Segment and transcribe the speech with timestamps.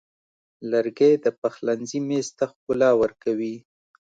[0.71, 3.55] لرګی د پخلنځي میز ته ښکلا ورکوي.